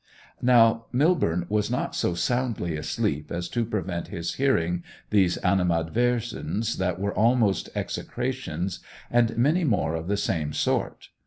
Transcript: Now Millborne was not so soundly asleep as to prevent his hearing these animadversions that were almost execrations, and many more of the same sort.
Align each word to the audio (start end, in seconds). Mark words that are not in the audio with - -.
Now 0.41 0.87
Millborne 0.91 1.47
was 1.47 1.69
not 1.69 1.93
so 1.95 2.15
soundly 2.15 2.75
asleep 2.75 3.31
as 3.31 3.47
to 3.49 3.63
prevent 3.63 4.07
his 4.07 4.33
hearing 4.33 4.83
these 5.11 5.37
animadversions 5.43 6.79
that 6.79 6.99
were 6.99 7.13
almost 7.13 7.69
execrations, 7.75 8.79
and 9.11 9.37
many 9.37 9.63
more 9.63 9.93
of 9.93 10.07
the 10.07 10.17
same 10.17 10.53
sort. 10.53 11.09